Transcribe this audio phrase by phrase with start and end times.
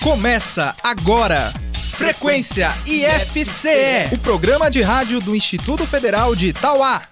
[0.00, 1.52] Começa agora.
[1.90, 7.02] Frequência IFCE, o programa de rádio do Instituto Federal de Itauá.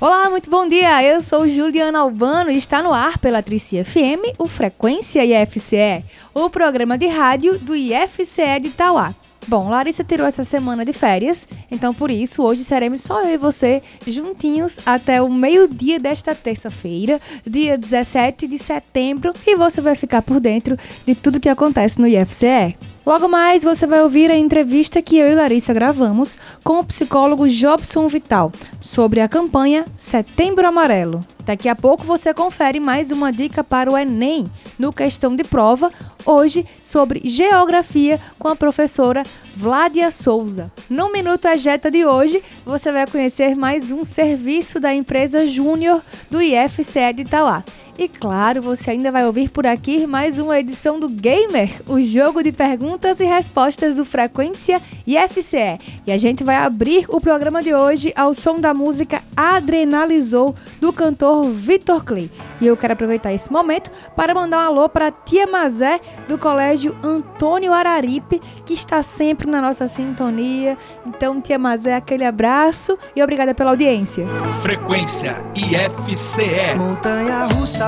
[0.00, 1.02] Olá, muito bom dia.
[1.02, 6.48] Eu sou Juliana Albano e está no ar pela Trici FM o Frequência IFCE, o
[6.48, 9.12] programa de rádio do IFCE de Itauá.
[9.48, 13.38] Bom, Larissa tirou essa semana de férias, então por isso hoje seremos só eu e
[13.38, 20.20] você juntinhos até o meio-dia desta terça-feira, dia 17 de setembro, e você vai ficar
[20.20, 20.76] por dentro
[21.06, 22.76] de tudo que acontece no IFCE.
[23.08, 27.48] Logo mais você vai ouvir a entrevista que eu e Larissa gravamos com o psicólogo
[27.48, 31.24] Jobson Vital sobre a campanha Setembro Amarelo.
[31.42, 34.44] Daqui a pouco você confere mais uma dica para o Enem
[34.78, 35.90] no questão de prova,
[36.26, 39.22] hoje sobre geografia com a professora
[39.56, 40.70] Vladia Souza.
[40.90, 46.42] No Minuto Ageta de hoje, você vai conhecer mais um serviço da empresa Júnior do
[46.42, 47.64] IFCE de Itauá.
[47.98, 52.44] E claro, você ainda vai ouvir por aqui mais uma edição do Gamer, o jogo
[52.44, 55.80] de perguntas e respostas do Frequência IFCE.
[56.06, 60.92] E a gente vai abrir o programa de hoje ao som da música Adrenalizou do
[60.92, 62.30] cantor Vitor Clay.
[62.60, 66.38] E eu quero aproveitar esse momento para mandar um alô para a tia Mazé do
[66.38, 70.78] Colégio Antônio Araripe, que está sempre na nossa sintonia.
[71.04, 74.24] Então, tia Mazé, aquele abraço e obrigada pela audiência.
[74.60, 76.76] Frequência IFCE.
[76.76, 77.87] Montanha russa,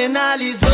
[0.00, 0.69] Adrenalizou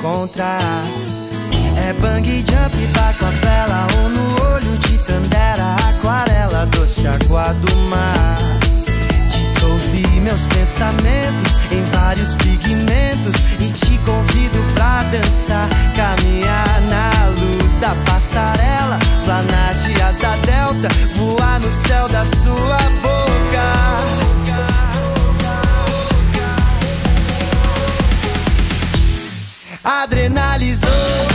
[0.00, 0.82] encontrar.
[1.76, 7.76] É bang jump, baco a vela ou no olho de tandera, aquarela, doce água do
[7.90, 8.38] mar.
[9.28, 17.94] Dissolvi meus pensamentos em vários pigmentos e te convido pra dançar, caminhar na luz da
[18.06, 24.19] passarela, planar de asa delta, voar no céu da sua boca.
[29.84, 31.29] Adrenalizou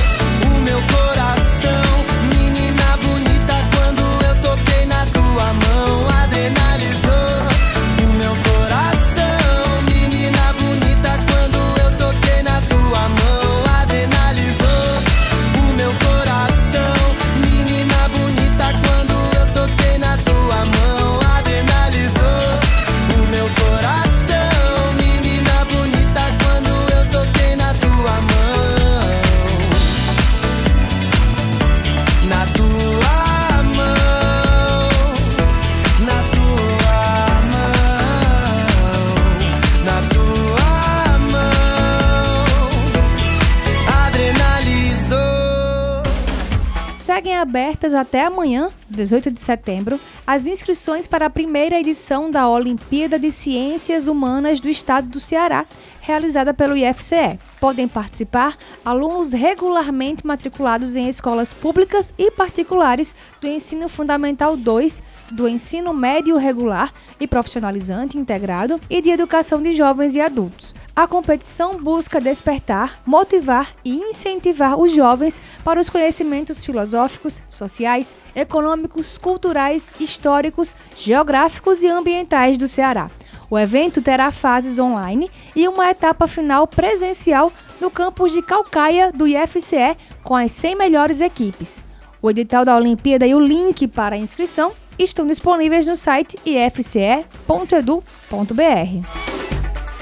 [47.56, 53.32] abertas até amanhã, 18 de setembro, as inscrições para a primeira edição da Olimpíada de
[53.32, 55.66] Ciências Humanas do Estado do Ceará,
[56.02, 57.40] realizada pelo IFCE.
[57.58, 65.02] Podem participar alunos regularmente matriculados em escolas públicas e particulares do Ensino Fundamental 2,
[65.32, 66.92] do Ensino Médio Regular
[67.22, 70.76] e Profissionalizante Integrado e de Educação de Jovens e Adultos.
[70.96, 79.18] A competição busca despertar, motivar e incentivar os jovens para os conhecimentos filosóficos, sociais, econômicos,
[79.18, 83.12] culturais, históricos, geográficos e ambientais do Ceará.
[83.50, 87.52] O evento terá fases online e uma etapa final presencial
[87.82, 91.84] no campus de Calcaia do IFCE com as 100 melhores equipes.
[92.22, 97.26] O edital da Olimpíada e o link para a inscrição estão disponíveis no site ifce.edu.br.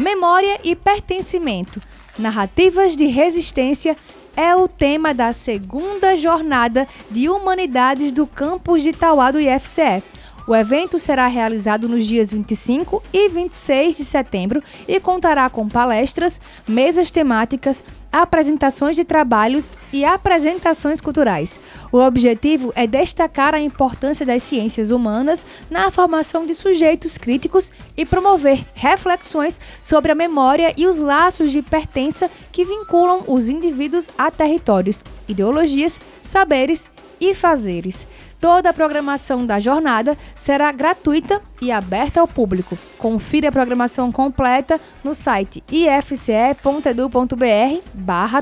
[0.03, 1.81] Memória e pertencimento.
[2.19, 3.95] Narrativas de resistência
[4.35, 10.03] é o tema da segunda jornada de Humanidades do campus de Tauá do IFCE.
[10.45, 16.41] O evento será realizado nos dias 25 e 26 de setembro e contará com palestras,
[16.67, 17.81] mesas temáticas,
[18.11, 21.59] apresentações de trabalhos e apresentações culturais.
[21.91, 28.05] O objetivo é destacar a importância das ciências humanas na formação de sujeitos críticos e
[28.05, 34.29] promover reflexões sobre a memória e os laços de pertença que vinculam os indivíduos a
[34.29, 38.05] territórios, ideologias, saberes e fazeres.
[38.43, 42.77] Toda a programação da jornada será gratuita e aberta ao público.
[42.97, 46.83] Confira a programação completa no site ifce.edu.br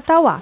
[0.04, 0.40] Tauá.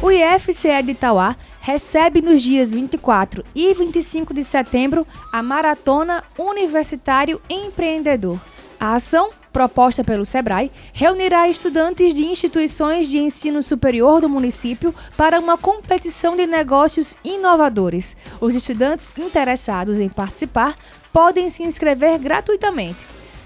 [0.00, 7.42] O IFCE de Tauá recebe nos dias 24 e 25 de setembro a Maratona Universitário
[7.50, 8.38] Empreendedor.
[8.80, 15.38] A ação proposta pelo SEBRAE, reunirá estudantes de instituições de ensino superior do município para
[15.38, 18.16] uma competição de negócios inovadores.
[18.40, 20.74] Os estudantes interessados em participar
[21.12, 22.98] podem se inscrever gratuitamente.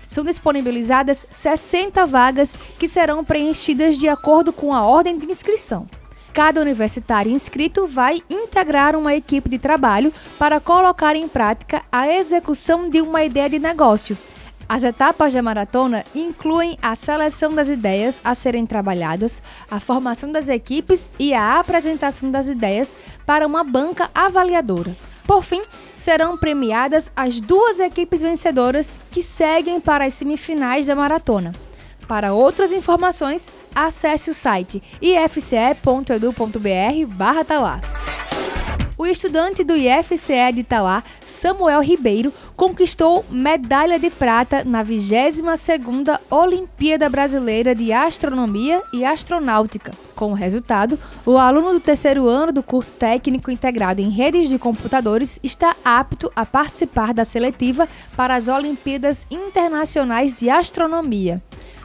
[0.06, 5.86] São disponibilizadas 60 vagas que serão preenchidas de acordo com a ordem de inscrição.
[6.32, 12.88] Cada universitário inscrito vai integrar uma equipe de trabalho para colocar em prática a execução
[12.88, 14.18] de uma ideia de negócio
[14.68, 20.48] as etapas da maratona incluem a seleção das ideias a serem trabalhadas, a formação das
[20.48, 22.96] equipes e a apresentação das ideias
[23.26, 24.96] para uma banca avaliadora.
[25.26, 25.62] Por fim,
[25.96, 31.52] serão premiadas as duas equipes vencedoras que seguem para as semifinais da maratona.
[32.06, 37.80] Para outras informações, acesse o site ifce.edu.br/tauá.
[38.96, 47.08] O estudante do IFCE de Itauá, Samuel Ribeiro, conquistou medalha de prata na 22ª Olimpíada
[47.08, 49.90] Brasileira de Astronomia e Astronáutica.
[50.14, 50.96] Com o resultado,
[51.26, 56.30] o aluno do terceiro ano do curso técnico integrado em redes de computadores está apto
[56.36, 61.42] a participar da seletiva para as Olimpíadas Internacionais de Astronomia.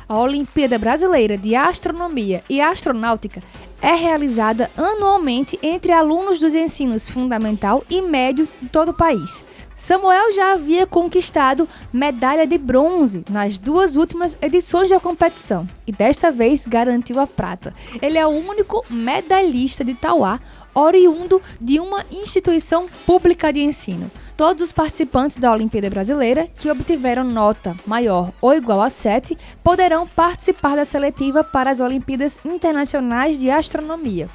[0.10, 3.44] A Olimpíada Brasileira de Astronomia e Astronáutica
[3.80, 9.46] é realizada anualmente entre alunos dos ensinos fundamental e médio de todo o país.
[9.76, 16.32] Samuel já havia conquistado medalha de bronze nas duas últimas edições da competição e desta
[16.32, 17.72] vez garantiu a prata.
[18.02, 20.40] Ele é o único medalhista de Tauá
[20.74, 24.10] oriundo de uma instituição pública de ensino.
[24.40, 30.08] Todos os participantes da Olimpíada Brasileira que obtiveram nota maior ou igual a 7 poderão
[30.08, 34.30] participar da seletiva para as Olimpíadas Internacionais de Astronomia.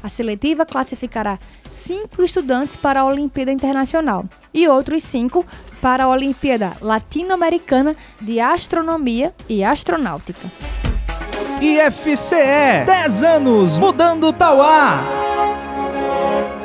[0.00, 5.44] A seletiva classificará cinco estudantes para a Olimpíada Internacional e outros cinco
[5.82, 10.46] para a Olimpíada Latino-Americana de Astronomia e Astronáutica.
[11.60, 15.02] IFCE 10 anos mudando Tauá.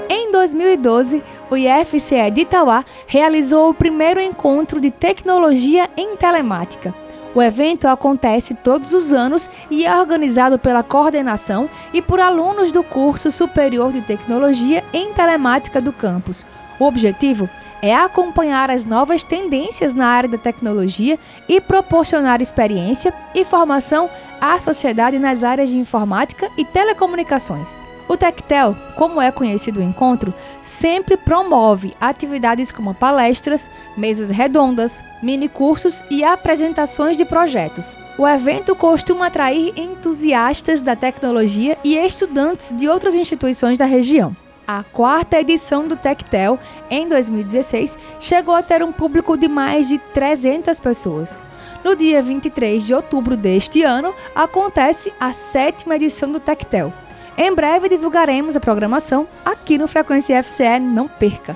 [0.08, 1.24] Em 2012,
[1.54, 6.94] o IFCE de Itauá realizou o primeiro encontro de tecnologia em telemática.
[7.36, 12.84] O evento acontece todos os anos e é organizado pela coordenação e por alunos do
[12.84, 16.44] curso superior de tecnologia em telemática do campus.
[16.80, 17.48] O objetivo
[17.84, 24.10] é acompanhar as novas tendências na área da tecnologia e proporcionar experiência e formação
[24.42, 27.80] à sociedade nas áreas de informática e telecomunicações.
[28.08, 35.48] O Tectel, como é conhecido o encontro, sempre promove atividades como palestras, mesas redondas, mini
[35.48, 37.96] cursos e apresentações de projetos.
[38.18, 44.36] O evento costuma atrair entusiastas da tecnologia e estudantes de outras instituições da região.
[44.66, 46.58] A quarta edição do Tectel,
[46.90, 51.44] em 2016, chegou a ter um público de mais de 300 pessoas.
[51.84, 56.94] No dia 23 de outubro deste ano, acontece a sétima edição do Tectel.
[57.38, 61.56] Em breve divulgaremos a programação aqui no Frequência FCE, não perca.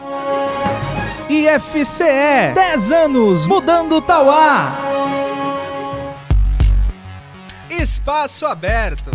[1.30, 4.76] IFCE 10 anos mudando Tauá.
[7.70, 9.12] Espaço aberto.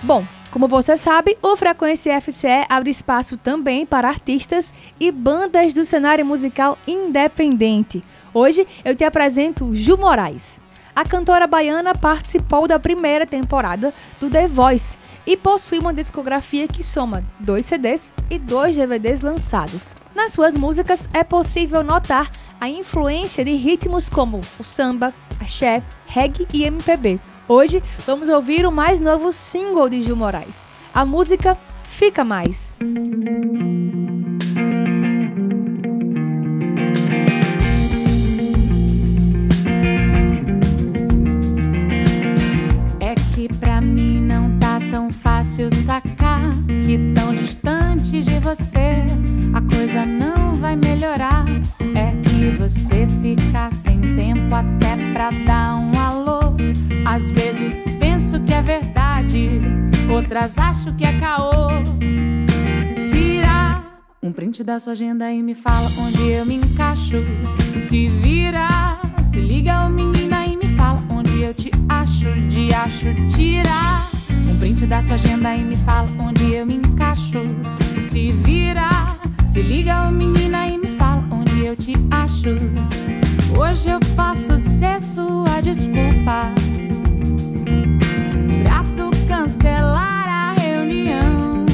[0.00, 5.84] Bom, como você sabe, o Frequência FCE abre espaço também para artistas e bandas do
[5.84, 8.04] cenário musical independente.
[8.32, 10.60] Hoje eu te apresento Ju Moraes.
[10.98, 16.82] A cantora baiana participou da primeira temporada do The Voice e possui uma discografia que
[16.82, 19.94] soma dois CDs e dois DVDs lançados.
[20.12, 22.28] Nas suas músicas é possível notar
[22.60, 27.20] a influência de ritmos como o samba, axé, reggae e MPB.
[27.46, 32.80] Hoje vamos ouvir o mais novo single de Gil Moraes, a música Fica Mais.
[48.40, 49.06] Você
[49.54, 51.44] a coisa não vai melhorar.
[51.94, 56.56] É que você fica sem tempo até pra dar um alô.
[57.06, 59.60] Às vezes penso que é verdade,
[60.10, 61.82] outras acho que é caô.
[63.10, 63.82] Tira
[64.22, 67.16] um print da sua agenda e me fala onde eu me encaixo.
[67.80, 68.68] Se vira,
[69.30, 72.32] se liga, ô menina, e me fala onde eu te acho.
[72.48, 74.06] De acho, tira
[74.50, 77.38] um print da sua agenda e me fala onde eu me encaixo.
[78.08, 78.88] Se vira,
[79.52, 82.56] se liga, menina, e me fala onde eu te acho.
[83.54, 86.50] Hoje eu posso ser sua desculpa.
[88.62, 91.66] Pra tu cancelar a reunião.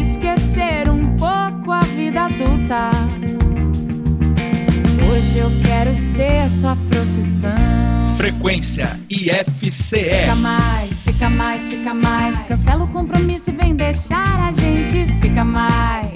[0.00, 2.92] Esquecer um pouco a vida adulta.
[5.10, 8.14] Hoje eu quero ser sua profissão.
[8.16, 9.96] Frequência IFCE.
[9.96, 10.91] Fica mais,
[11.22, 12.44] fica mais, fica mais.
[12.44, 15.06] Cancela o compromisso e vem deixar a gente.
[15.20, 16.11] Fica mais,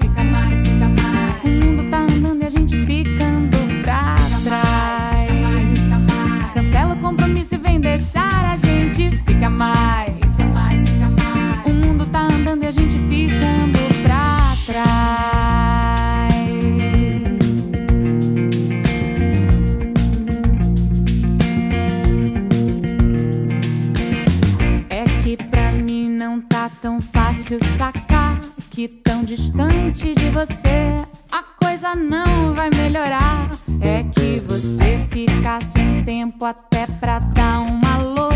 [26.26, 30.96] não tá tão fácil sacar que tão distante de você
[31.30, 33.48] a coisa não vai melhorar.
[33.80, 38.30] É que você fica sem tempo até pra dar um alô.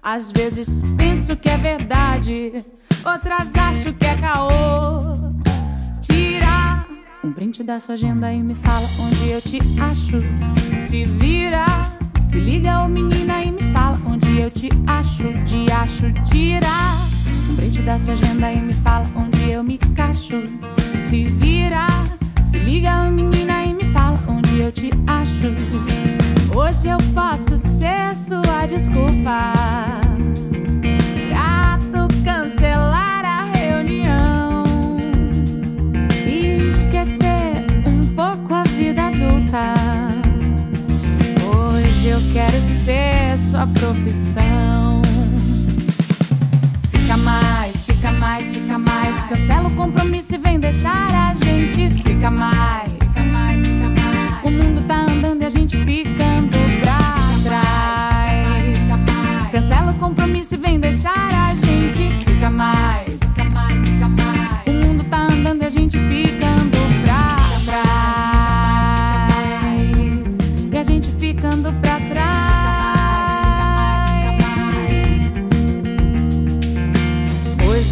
[0.00, 2.52] Às vezes penso que é verdade,
[3.04, 5.12] outras acho que é caô.
[6.02, 6.86] Tira
[7.24, 10.22] um print da sua agenda e me fala onde eu te acho.
[10.88, 11.66] Se vira,
[12.30, 15.32] se liga, ô menina, e me fala onde eu te acho.
[15.44, 16.94] De acho, tira
[17.50, 20.44] um print da sua agenda e me fala onde eu me encaixo.
[21.04, 21.86] Se vira,
[22.50, 25.54] se liga, menina, e me fala onde eu te acho.
[26.56, 29.52] Hoje eu posso ser sua desculpa.
[31.28, 34.64] Pra tu cancelar a reunião
[36.26, 39.74] e esquecer um pouco a vida adulta.
[41.44, 44.83] Hoje eu quero ser sua profissão.
[52.24, 52.90] Fica mais.
[54.42, 56.96] O mundo tá andando e a gente ficando pra
[57.42, 58.78] trás.
[59.52, 62.24] Cancela o compromisso e vem deixar a gente.
[62.24, 63.12] Fica mais.
[64.66, 67.92] O mundo tá andando e a gente ficando pra trás.
[70.72, 72.24] E a gente ficando pra trás.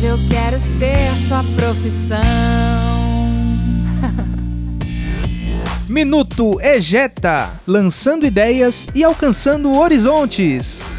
[0.02, 2.71] Eu quero ser sua profissão.
[5.92, 7.52] Minuto Ejeta.
[7.66, 10.90] Lançando ideias e alcançando horizontes.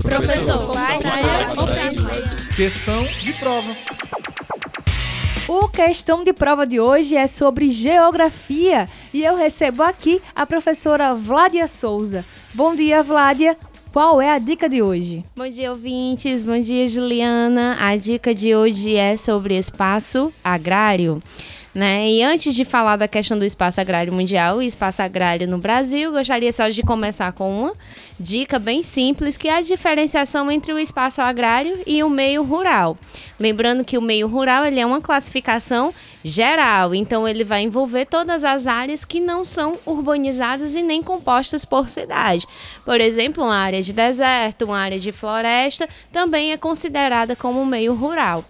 [0.02, 1.22] Professor, vai, vai,
[2.54, 3.74] Questão de prova.
[5.52, 11.12] O questão de prova de hoje é sobre geografia e eu recebo aqui a professora
[11.12, 12.24] Vládia Souza.
[12.54, 13.58] Bom dia, Vládia.
[13.92, 15.24] Qual é a dica de hoje?
[15.36, 16.44] Bom dia, ouvintes.
[16.44, 17.76] Bom dia, Juliana.
[17.80, 21.20] A dica de hoje é sobre espaço agrário.
[21.72, 22.10] Né?
[22.10, 26.10] E antes de falar da questão do espaço agrário mundial e espaço agrário no Brasil,
[26.10, 27.74] gostaria só de começar com uma
[28.18, 32.98] dica bem simples, que é a diferenciação entre o espaço agrário e o meio rural.
[33.38, 38.44] Lembrando que o meio rural ele é uma classificação geral, então ele vai envolver todas
[38.44, 42.46] as áreas que não são urbanizadas e nem compostas por cidade.
[42.84, 47.94] Por exemplo, uma área de deserto, uma área de floresta também é considerada como meio
[47.94, 48.44] rural.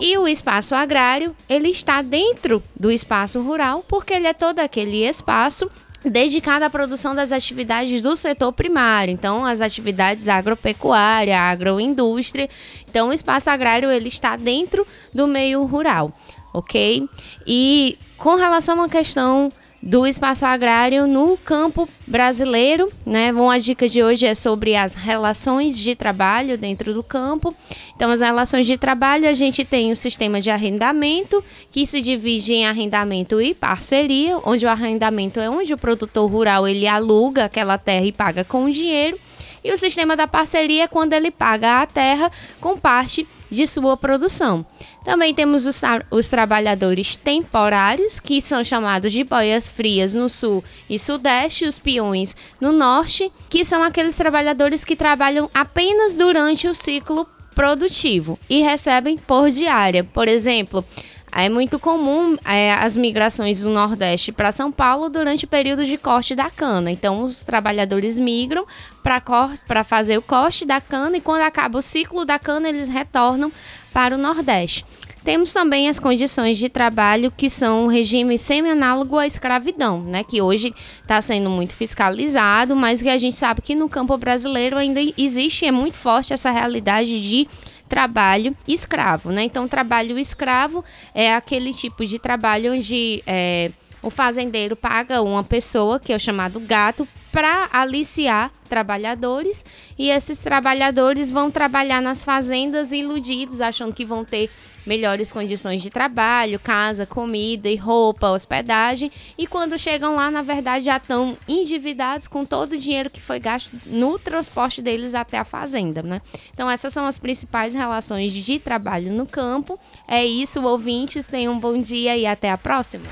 [0.00, 5.06] E o espaço agrário, ele está dentro do espaço rural, porque ele é todo aquele
[5.06, 5.70] espaço
[6.04, 12.48] dedicada à produção das atividades do setor primário, então as atividades agropecuária, agroindústria.
[12.88, 16.12] Então o espaço agrário ele está dentro do meio rural,
[16.52, 17.06] ok?
[17.46, 19.50] E com relação à questão
[19.82, 23.32] do espaço agrário no campo brasileiro, né?
[23.32, 27.54] Bom, a dica de hoje é sobre as relações de trabalho dentro do campo.
[27.96, 32.52] Então, as relações de trabalho, a gente tem o sistema de arrendamento, que se divide
[32.52, 37.78] em arrendamento e parceria, onde o arrendamento é onde o produtor rural ele aluga aquela
[37.78, 39.18] terra e paga com dinheiro.
[39.64, 43.96] E o sistema da parceria é quando ele paga a terra com parte de sua
[43.96, 44.64] produção.
[45.04, 50.62] Também temos os, tra os, trabalhadores temporários, que são chamados de boias frias no sul
[50.88, 56.74] e sudeste, os peões no norte, que são aqueles trabalhadores que trabalham apenas durante o
[56.74, 60.04] ciclo produtivo e recebem por diária.
[60.04, 60.84] Por exemplo,
[61.32, 65.96] é muito comum é, as migrações do Nordeste para São Paulo durante o período de
[65.96, 66.90] corte da cana.
[66.90, 68.64] Então, os trabalhadores migram
[69.02, 73.52] para fazer o corte da cana e, quando acaba o ciclo da cana, eles retornam
[73.92, 74.84] para o Nordeste.
[75.24, 80.24] Temos também as condições de trabalho que são um regime semi-análogo à escravidão, né?
[80.24, 80.72] Que hoje
[81.02, 85.66] está sendo muito fiscalizado, mas que a gente sabe que no campo brasileiro ainda existe,
[85.66, 87.46] é muito forte essa realidade de
[87.90, 89.42] trabalho escravo, né?
[89.42, 96.00] Então, trabalho escravo é aquele tipo de trabalho onde é, o fazendeiro paga uma pessoa,
[96.00, 99.64] que é o chamado gato, para aliciar trabalhadores
[99.98, 104.50] e esses trabalhadores vão trabalhar nas fazendas iludidos, achando que vão ter
[104.86, 109.10] melhores condições de trabalho, casa, comida e roupa, hospedagem.
[109.36, 113.38] E quando chegam lá, na verdade, já estão endividados com todo o dinheiro que foi
[113.38, 116.22] gasto no transporte deles até a fazenda, né?
[116.52, 119.78] Então, essas são as principais relações de trabalho no campo.
[120.08, 121.28] É isso, ouvintes.
[121.28, 123.04] Tenham um bom dia e até a próxima.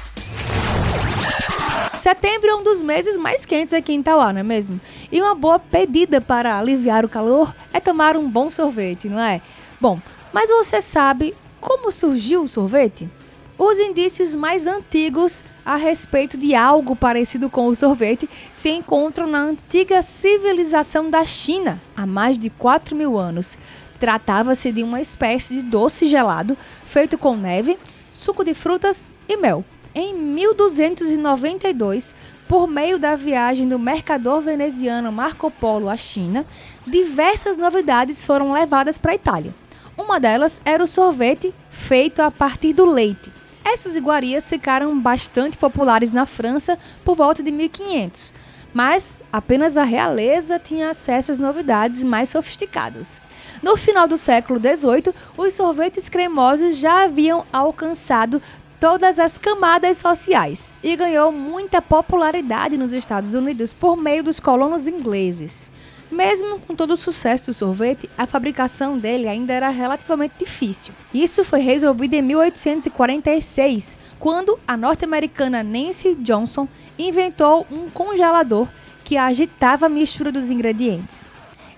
[1.95, 4.81] Setembro é um dos meses mais quentes aqui em Tauá, não é mesmo?
[5.11, 9.43] E uma boa pedida para aliviar o calor é tomar um bom sorvete, não é?
[9.81, 10.01] Bom,
[10.33, 13.09] mas você sabe como surgiu o sorvete?
[13.59, 19.41] Os indícios mais antigos a respeito de algo parecido com o sorvete se encontram na
[19.41, 23.59] antiga civilização da China, há mais de 4 mil anos.
[23.99, 27.77] Tratava-se de uma espécie de doce gelado feito com neve,
[28.13, 29.65] suco de frutas e mel.
[30.01, 32.15] Em 1292,
[32.47, 36.45] por meio da viagem do mercador veneziano Marco Polo à China,
[36.87, 39.53] diversas novidades foram levadas para a Itália.
[39.97, 43.33] Uma delas era o sorvete feito a partir do leite.
[43.65, 48.33] Essas iguarias ficaram bastante populares na França por volta de 1500,
[48.73, 53.21] mas apenas a realeza tinha acesso às novidades mais sofisticadas.
[53.61, 58.41] No final do século XVIII, os sorvetes cremosos já haviam alcançado
[58.81, 64.87] todas as camadas sociais e ganhou muita popularidade nos Estados Unidos por meio dos colonos
[64.87, 65.71] ingleses.
[66.11, 70.95] Mesmo com todo o sucesso do sorvete, a fabricação dele ainda era relativamente difícil.
[71.13, 76.67] Isso foi resolvido em 1846, quando a norte-americana Nancy Johnson
[76.99, 78.67] inventou um congelador
[79.05, 81.27] que agitava a mistura dos ingredientes.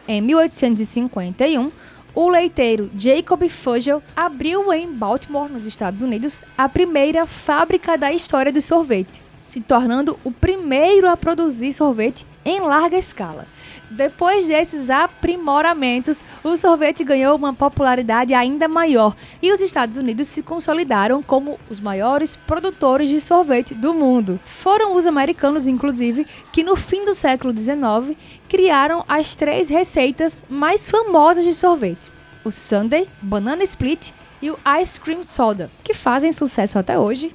[0.07, 1.73] Em 1851,
[2.15, 8.53] o leiteiro Jacob Fugel abriu em Baltimore, nos Estados Unidos, a primeira fábrica da história
[8.53, 13.47] do sorvete, se tornando o primeiro a produzir sorvete em larga escala.
[13.91, 20.43] Depois desses aprimoramentos, o sorvete ganhou uma popularidade ainda maior e os Estados Unidos se
[20.43, 24.39] consolidaram como os maiores produtores de sorvete do mundo.
[24.45, 28.17] Foram os americanos, inclusive, que no fim do século XIX
[28.49, 32.13] criaram as três receitas mais famosas de sorvete:
[32.45, 37.35] o Sundae, Banana Split e o Ice Cream Soda, que fazem sucesso até hoje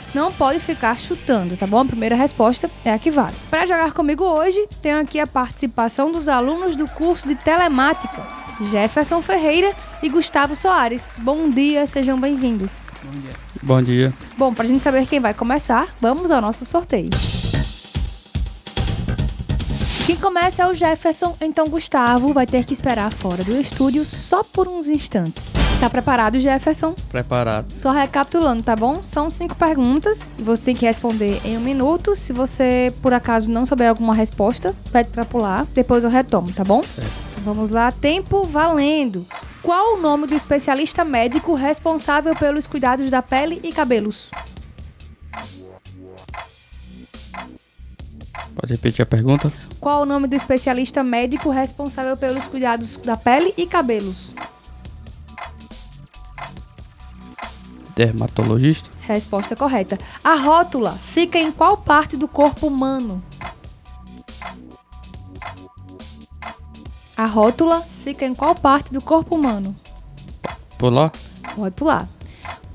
[0.13, 1.79] não pode ficar chutando, tá bom?
[1.79, 3.35] A primeira resposta é a que vale.
[3.49, 8.21] Para jogar comigo hoje, tenho aqui a participação dos alunos do curso de telemática,
[8.69, 11.15] Jefferson Ferreira e Gustavo Soares.
[11.19, 12.91] Bom dia, sejam bem-vindos.
[13.03, 13.31] Bom dia.
[13.63, 14.13] Bom dia.
[14.37, 17.09] Bom, para a gente saber quem vai começar, vamos ao nosso sorteio.
[20.05, 24.43] Quem começa é o Jefferson, então Gustavo vai ter que esperar fora do estúdio só
[24.43, 25.53] por uns instantes.
[25.79, 26.95] Tá preparado, Jefferson?
[27.07, 27.71] Preparado.
[27.71, 29.03] Só recapitulando, tá bom?
[29.03, 32.15] São cinco perguntas você tem que responder em um minuto.
[32.15, 35.67] Se você, por acaso, não souber alguma resposta, pede pra pular.
[35.73, 36.81] Depois eu retomo, tá bom?
[36.81, 37.11] Certo.
[37.45, 39.25] Vamos lá, tempo valendo.
[39.61, 44.29] Qual o nome do especialista médico responsável pelos cuidados da pele e cabelos?
[48.61, 49.51] Pode repetir a pergunta?
[49.79, 54.31] Qual o nome do especialista médico responsável pelos cuidados da pele e cabelos?
[57.95, 58.87] Dermatologista?
[58.99, 59.97] Resposta correta.
[60.23, 63.23] A rótula fica em qual parte do corpo humano?
[67.17, 69.75] A rótula fica em qual parte do corpo humano?
[70.77, 71.11] Pular?
[71.55, 72.07] Pode pular.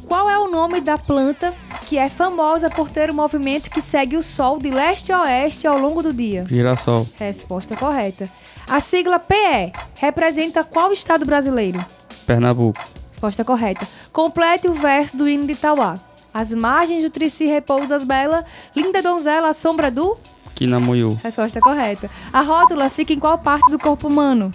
[0.08, 1.54] Qual é o nome da planta
[1.86, 5.68] que é famosa por ter um movimento que segue o Sol de leste a oeste
[5.68, 6.44] ao longo do dia?
[6.48, 7.06] Girassol?
[7.16, 8.28] Resposta correta.
[8.66, 11.78] A sigla PE representa qual estado brasileiro?
[12.26, 12.82] Pernambuco?
[13.12, 13.86] Resposta correta.
[14.12, 15.96] Complete o verso do hino de Itauá.
[16.34, 18.44] As margens do Trici repousas bela,
[18.74, 20.18] linda donzela à sombra do...
[20.56, 21.16] Quinamoiú?
[21.22, 22.10] Resposta correta.
[22.32, 24.50] A rótula fica em qual parte do corpo humano?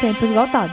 [0.00, 0.72] Tempo esgotado.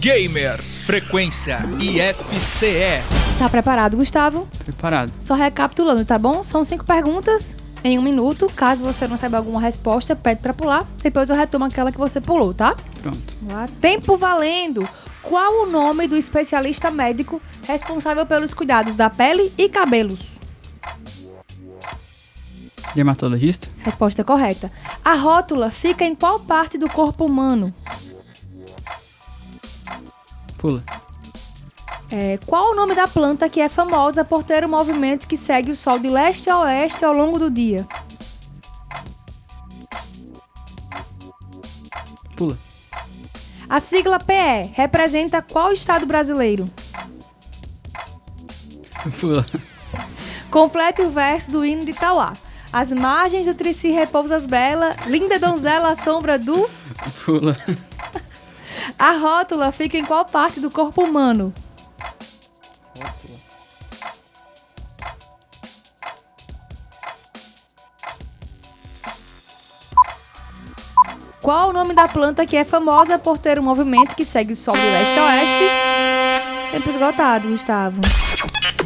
[0.00, 3.00] Gamer Frequência IFCE.
[3.38, 4.48] Tá preparado, Gustavo?
[4.64, 5.12] Preparado.
[5.20, 6.42] Só recapitulando, tá bom?
[6.42, 8.50] São cinco perguntas em um minuto.
[8.56, 10.84] Caso você não saiba alguma resposta, pede pra pular.
[11.00, 12.74] Depois eu retomo aquela que você pulou, tá?
[13.00, 13.36] Pronto.
[13.48, 13.68] Lá.
[13.80, 14.84] Tempo valendo.
[15.22, 20.40] Qual o nome do especialista médico responsável pelos cuidados da pele e cabelos?
[22.96, 23.68] Dermatologista?
[23.78, 24.72] Resposta correta.
[25.04, 27.72] A rótula fica em qual parte do corpo humano?
[30.60, 30.84] Pula.
[32.12, 35.70] É, qual o nome da planta que é famosa por ter um movimento que segue
[35.70, 37.88] o sol de leste a oeste ao longo do dia?
[42.36, 42.58] Pula.
[43.68, 46.68] A sigla PE representa qual estado brasileiro?
[49.18, 49.46] Pula.
[50.50, 52.34] Complete o verso do hino de Itauá.
[52.70, 56.68] As margens do Trici repousas bela, linda donzela à sombra do...
[57.24, 57.56] Pula.
[59.00, 61.54] A rótula fica em qual parte do corpo humano?
[71.40, 74.56] Qual o nome da planta que é famosa por ter um movimento que segue o
[74.56, 76.70] sol de leste a oeste?
[76.72, 78.02] Tempo esgotado, Gustavo.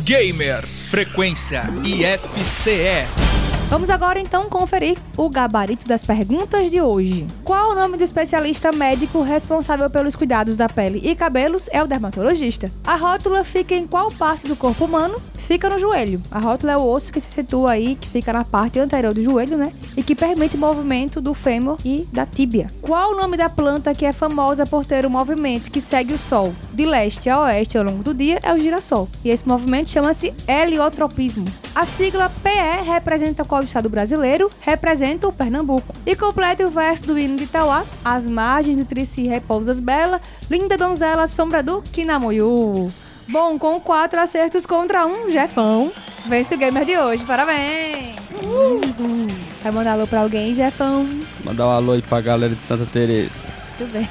[0.04, 3.23] Gamer Frequência IFCE.
[3.68, 7.26] Vamos agora então conferir o gabarito das perguntas de hoje.
[7.42, 11.68] Qual o nome do especialista médico responsável pelos cuidados da pele e cabelos?
[11.72, 12.70] É o dermatologista.
[12.84, 15.20] A rótula fica em qual parte do corpo humano?
[15.46, 16.22] Fica no joelho.
[16.30, 19.22] A rótula é o osso que se situa aí, que fica na parte anterior do
[19.22, 19.72] joelho, né?
[19.94, 22.68] E que permite o movimento do fêmur e da tíbia.
[22.80, 26.18] Qual o nome da planta que é famosa por ter um movimento que segue o
[26.18, 28.40] sol de leste a oeste ao longo do dia?
[28.42, 29.06] É o girassol.
[29.22, 31.44] E esse movimento chama-se heliotropismo.
[31.74, 34.48] A sigla PE representa qual estado brasileiro?
[34.60, 35.94] Representa o Pernambuco.
[36.06, 37.84] E completa o verso do hino de Itauá.
[38.02, 42.90] As margens do Trici repousas bela, linda donzela, sombra do Quinamoiú.
[43.28, 45.92] Bom, com quatro acertos contra um, Jefão.
[46.26, 48.16] Vence o gamer de hoje, parabéns!
[48.42, 49.28] Uhul.
[49.62, 51.08] Vai mandar alô pra alguém, Jefão?
[51.44, 53.44] Mandar um alô aí pra galera de Santa Teresa.
[53.78, 54.08] Tudo bem.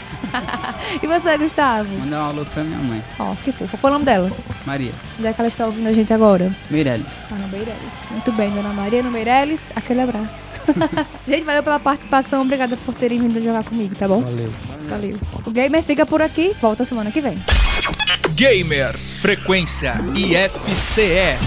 [1.02, 1.90] e você, Gustavo?
[2.00, 3.78] Mandar um alô pra minha mãe, Ó, que fofa.
[3.78, 4.32] Qual é o nome dela?
[4.66, 4.92] Maria.
[5.18, 6.54] Onde é que ela está ouvindo a gente agora?
[6.70, 7.20] Meirelles.
[7.32, 7.94] Ah, no Meirelles.
[8.12, 9.72] Muito bem, dona Maria no Meirelles.
[9.76, 10.50] Aquele abraço.
[11.26, 12.42] gente, valeu pela participação.
[12.42, 14.22] Obrigada por terem vindo jogar comigo, tá bom?
[14.22, 14.50] Valeu.
[14.90, 15.18] Valeu.
[15.46, 16.54] O Gamer fica por aqui.
[16.60, 17.38] Volta semana que vem.
[18.32, 21.38] Gamer Frequência IFCE.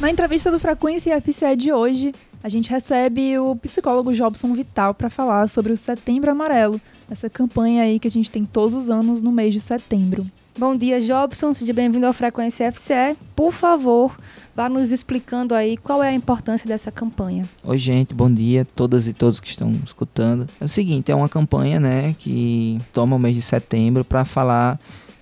[0.00, 2.12] Na entrevista do Frequência IFCE de hoje,
[2.42, 7.82] a gente recebe o psicólogo Jobson Vital para falar sobre o Setembro Amarelo, essa campanha
[7.82, 10.24] aí que a gente tem todos os anos no mês de setembro.
[10.56, 11.52] Bom dia, Jobson.
[11.52, 13.16] Seja bem-vindo ao Frequência FCE.
[13.34, 14.16] Por favor,
[14.54, 17.44] vá nos explicando aí qual é a importância dessa campanha.
[17.64, 20.46] Oi, gente, bom dia, todas e todos que estão escutando.
[20.60, 24.78] É o seguinte, é uma campanha, né, que toma o mês de setembro para falar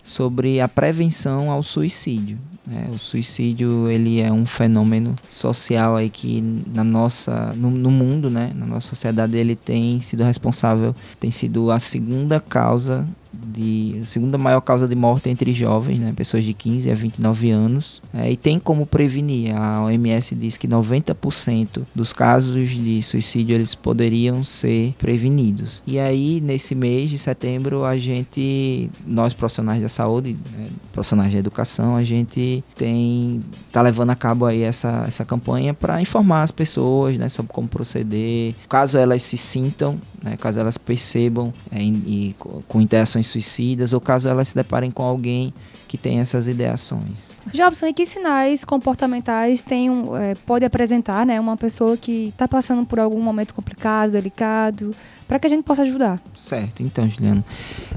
[0.07, 2.39] sobre a prevenção ao suicídio.
[2.65, 2.89] né?
[2.91, 6.41] o suicídio ele é um fenômeno social aí que
[6.73, 11.73] na nossa no, no mundo, né, na nossa sociedade ele tem sido responsável, tem sido
[11.73, 13.07] a segunda causa
[13.47, 18.01] de segunda maior causa de morte entre jovens, né, pessoas de 15 a 29 anos,
[18.15, 19.55] é, e tem como prevenir.
[19.57, 25.83] A OMS diz que 90% dos casos de suicídio eles poderiam ser prevenidos.
[25.87, 31.39] E aí nesse mês de setembro a gente, nós profissionais da saúde, né, profissionais da
[31.39, 36.51] educação, a gente tem tá levando a cabo aí essa, essa campanha para informar as
[36.51, 42.35] pessoas, né, sobre como proceder, caso elas se sintam, né, caso elas percebam é, e
[42.39, 45.53] co- com interações ideações suicidas ou caso elas se deparem com alguém
[45.89, 47.33] que tem essas ideações.
[47.53, 52.49] Jobson, e que sinais comportamentais tem um, é, pode apresentar né, uma pessoa que está
[52.49, 54.95] passando por algum momento complicado, delicado,
[55.29, 56.21] para que a gente possa ajudar?
[56.35, 57.45] Certo, então, Juliano,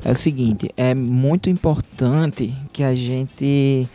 [0.05, 3.89] é o seguinte, é muito importante que a gente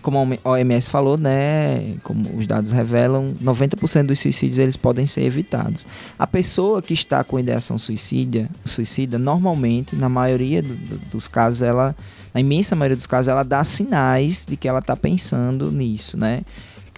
[0.00, 5.22] como a OMS falou, né, como os dados revelam, 90% dos suicídios eles podem ser
[5.22, 5.86] evitados.
[6.18, 11.62] A pessoa que está com ideação suicida, suicida normalmente, na maioria do, do, dos casos,
[11.62, 11.94] ela,
[12.32, 16.42] na imensa maioria dos casos, ela dá sinais de que ela está pensando nisso, né?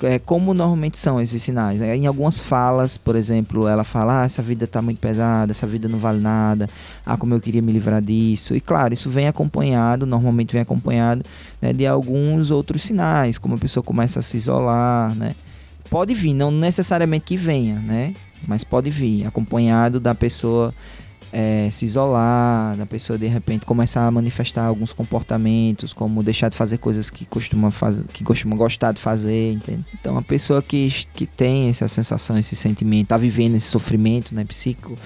[0.06, 1.80] É, como normalmente são esses sinais?
[1.80, 5.66] É, em algumas falas, por exemplo, ela fala: ah, essa vida está muito pesada, essa
[5.66, 6.68] vida não vale nada,
[7.04, 8.54] ah, como eu queria me livrar disso.
[8.54, 11.24] E claro, isso vem acompanhado, normalmente vem acompanhado
[11.60, 15.34] né, de alguns outros sinais, como a pessoa começa a se isolar, né?
[15.90, 18.14] Pode vir, não necessariamente que venha, né?
[18.46, 20.74] Mas pode vir, acompanhado da pessoa
[21.36, 26.56] é, se isolar, da pessoa de repente começar a manifestar alguns comportamentos, como deixar de
[26.56, 29.84] fazer coisas que costuma, fazer, que costuma gostar de fazer, entende?
[30.00, 34.44] Então a pessoa que, que tem essa sensação, esse sentimento, tá vivendo esse sofrimento né,
[34.44, 34.96] psíquico,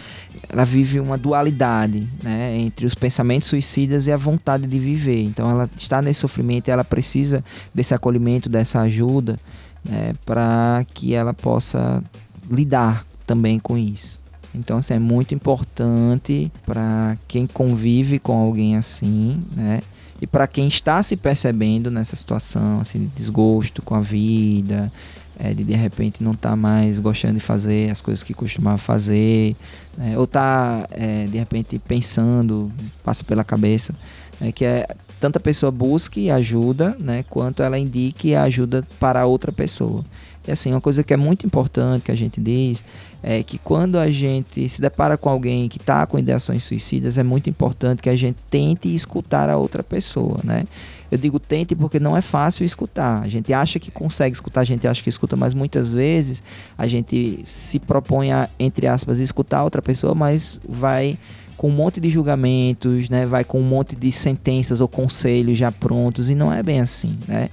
[0.51, 5.23] ela vive uma dualidade né, entre os pensamentos suicidas e a vontade de viver.
[5.23, 7.43] Então ela está nesse sofrimento e ela precisa
[7.75, 9.41] desse acolhimento, dessa ajuda,
[9.83, 12.05] né, para que ela possa
[12.51, 14.28] lidar também com isso.
[14.59, 19.81] Então, assim, é muito importante para quem convive com alguém assim, né?
[20.21, 24.93] E para quem está se percebendo nessa situação, assim, de desgosto com a vida,
[25.39, 28.79] é, de de repente não estar tá mais gostando de fazer as coisas que costumava
[28.79, 29.55] fazer,
[29.97, 30.19] né?
[30.19, 32.73] ou tá é, de repente pensando,
[33.05, 33.95] passa pela cabeça,
[34.41, 34.51] né?
[34.51, 34.89] que é
[35.21, 37.25] tanta pessoa busque ajuda, né?
[37.29, 40.05] Quanto ela indique ajuda para outra pessoa.
[40.47, 42.83] E assim, uma coisa que é muito importante que a gente diz
[43.23, 47.23] é que quando a gente se depara com alguém que está com ideações suicidas, é
[47.23, 50.65] muito importante que a gente tente escutar a outra pessoa, né?
[51.11, 53.23] Eu digo tente porque não é fácil escutar.
[53.23, 56.43] A gente acha que consegue escutar, a gente acha que escuta, mas muitas vezes
[56.77, 61.19] a gente se propõe a, entre aspas, escutar outra pessoa, mas vai
[61.57, 63.27] com um monte de julgamentos, né?
[63.27, 67.19] Vai com um monte de sentenças ou conselhos já prontos e não é bem assim,
[67.27, 67.49] né?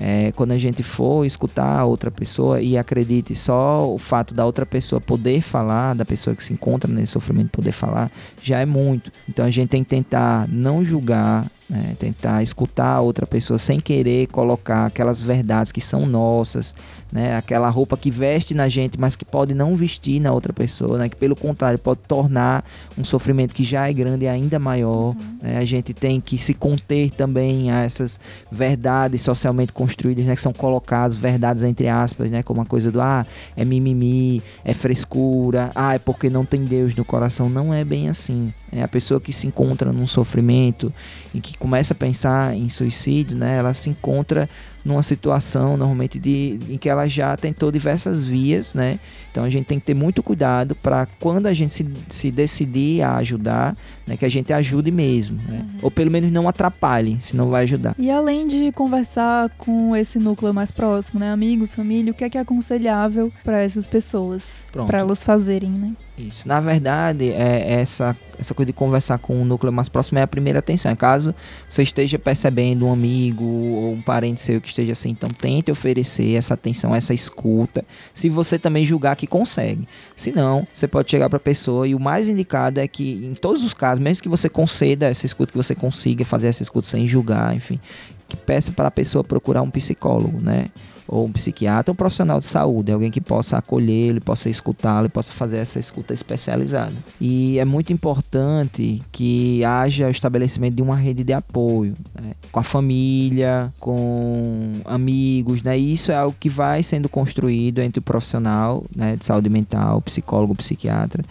[0.00, 4.66] É, quando a gente for escutar outra pessoa e acredite só o fato da outra
[4.66, 8.10] pessoa poder falar, da pessoa que se encontra nesse sofrimento poder falar,
[8.42, 9.10] já é muito.
[9.28, 11.96] Então a gente tem que tentar não julgar, né?
[11.98, 16.74] tentar escutar a outra pessoa sem querer colocar aquelas verdades que são nossas,
[17.12, 17.36] né?
[17.36, 21.08] aquela roupa que veste na gente, mas que pode não vestir na outra pessoa, né?
[21.08, 22.64] que pelo contrário pode tornar
[22.96, 25.14] um sofrimento que já é grande ainda maior.
[25.14, 25.38] Uhum.
[25.42, 25.58] Né?
[25.58, 30.34] A gente tem que se conter também a essas verdades socialmente construídas, né?
[30.36, 32.42] que são colocadas, verdades entre aspas, né?
[32.42, 33.26] como a coisa do ah,
[33.56, 37.48] é mimimi, é frescura, ah, é porque não tem Deus no coração.
[37.48, 38.52] Não é bem assim.
[38.70, 40.92] É a pessoa que se encontra num sofrimento
[41.34, 44.48] e que começa a pensar em suicídio, né, ela se encontra
[44.86, 49.00] numa situação normalmente de, em que ela já tentou diversas vias, né?
[49.32, 53.02] Então a gente tem que ter muito cuidado para quando a gente se, se decidir
[53.02, 55.58] a ajudar, né, que a gente ajude mesmo, né?
[55.58, 55.78] Uhum.
[55.82, 57.96] Ou pelo menos não atrapalhe, se não vai ajudar.
[57.98, 62.30] E além de conversar com esse núcleo mais próximo, né, amigos, família, o que é
[62.30, 65.92] que é aconselhável para essas pessoas, para elas fazerem, né?
[66.18, 66.48] Isso.
[66.48, 70.26] Na verdade, é essa, essa coisa de conversar com o núcleo mais próximo é a
[70.26, 70.90] primeira atenção.
[70.90, 71.34] É caso
[71.68, 76.34] você esteja percebendo um amigo ou um parente seu que esteja assim, então tente oferecer
[76.34, 77.84] essa atenção, essa escuta.
[78.14, 79.86] Se você também julgar que consegue.
[80.16, 83.34] Se não, você pode chegar para a pessoa e o mais indicado é que, em
[83.34, 86.88] todos os casos, mesmo que você conceda essa escuta, que você consiga fazer essa escuta
[86.88, 87.78] sem julgar, enfim,
[88.26, 90.66] que peça para a pessoa procurar um psicólogo, né?
[91.08, 95.58] Ou um psiquiatra, um profissional de saúde, alguém que possa acolhê-lo, possa escutá-lo, possa fazer
[95.58, 96.92] essa escuta especializada.
[97.20, 102.32] E é muito importante que haja o estabelecimento de uma rede de apoio, né?
[102.50, 105.78] com a família, com amigos, né?
[105.78, 110.00] E isso é algo que vai sendo construído entre o profissional né, de saúde mental,
[110.00, 111.24] psicólogo, psiquiatra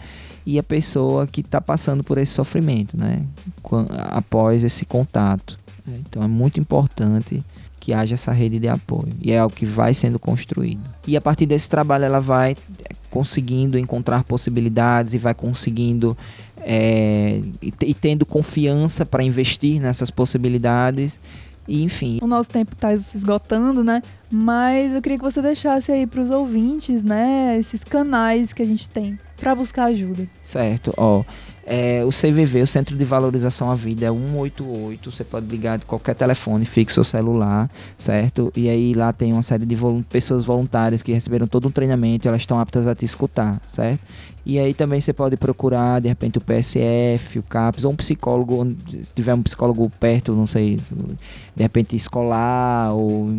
[0.46, 3.26] e a pessoa que está passando por esse sofrimento, né?
[4.10, 5.58] Após esse contato.
[5.86, 7.42] Então é muito importante
[7.86, 9.12] que haja essa rede de apoio.
[9.22, 10.82] E é algo que vai sendo construído.
[11.06, 12.56] E a partir desse trabalho ela vai
[13.08, 16.18] conseguindo encontrar possibilidades e vai conseguindo
[16.62, 21.20] é, e, e tendo confiança para investir nessas possibilidades.
[21.68, 22.18] E, enfim.
[22.20, 24.02] O nosso tempo está se esgotando, né?
[24.28, 28.66] Mas eu queria que você deixasse aí para os ouvintes, né, esses canais que a
[28.66, 30.26] gente tem para buscar ajuda?
[30.42, 31.22] Certo, ó.
[31.68, 35.10] É, o CVV, o Centro de Valorização à Vida, é 188.
[35.10, 38.52] Você pode ligar de qualquer telefone fixo ou celular, certo?
[38.54, 42.28] E aí lá tem uma série de volun- pessoas voluntárias que receberam todo um treinamento
[42.28, 43.98] elas estão aptas a te escutar, certo?
[44.44, 48.64] E aí também você pode procurar, de repente, o PSF, o CAPS, ou um psicólogo,
[49.02, 50.78] se tiver um psicólogo perto, não sei,
[51.56, 53.34] de repente escolar, ou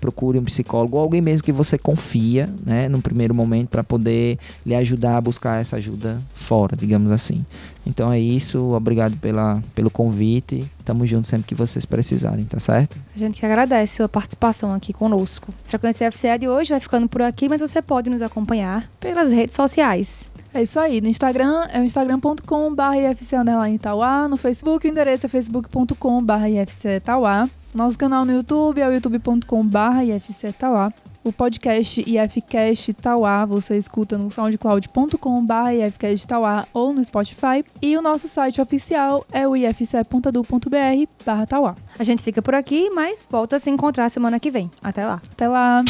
[0.00, 4.38] procure um psicólogo, ou alguém mesmo que você confia, né, num primeiro momento, para poder
[4.64, 7.44] lhe ajudar a buscar essa ajuda fora, digamos assim.
[7.86, 12.98] Então é isso, obrigado pela, pelo convite, tamo junto sempre que vocês precisarem, tá certo?
[13.14, 15.52] A gente que agradece a sua participação aqui conosco.
[15.64, 19.54] Frequência FCE de hoje vai ficando por aqui, mas você pode nos acompanhar pelas redes
[19.56, 20.30] sociais.
[20.52, 21.00] É isso aí.
[21.00, 24.28] No Instagram é o instagram.com.br IFC underline Tauá.
[24.28, 27.48] No Facebook o endereço é facebook.com.br IFC Tauá.
[27.74, 30.92] Nosso canal no YouTube é o youtube.com.br IFC Tauá.
[31.22, 37.64] O podcast IFCast Tauá você escuta no soundcloud.com.br IFCast Tauá ou no Spotify.
[37.80, 41.76] E o nosso site oficial é o ifce.edu.br barra Tauá.
[41.98, 44.70] A gente fica por aqui, mas volta a se encontrar semana que vem.
[44.82, 45.20] Até lá.
[45.30, 45.84] Até lá!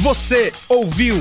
[0.00, 1.16] Você ouviu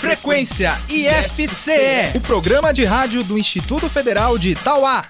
[0.00, 5.04] Frequência IFCE, o programa de rádio do Instituto Federal de Itauá.